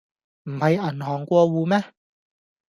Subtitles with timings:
[0.45, 1.93] 唔係銀行過戶咩?